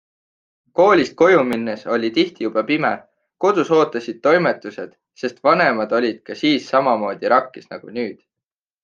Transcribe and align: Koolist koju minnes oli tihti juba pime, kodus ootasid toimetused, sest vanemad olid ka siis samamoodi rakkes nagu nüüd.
Koolist 0.77 1.11
koju 1.21 1.41
minnes 1.49 1.83
oli 1.97 2.09
tihti 2.15 2.47
juba 2.47 2.63
pime, 2.69 2.91
kodus 3.45 3.69
ootasid 3.81 4.17
toimetused, 4.29 4.97
sest 5.25 5.45
vanemad 5.49 5.95
olid 5.99 6.25
ka 6.31 6.39
siis 6.41 6.73
samamoodi 6.75 7.31
rakkes 7.35 7.69
nagu 7.77 7.95
nüüd. 8.01 8.19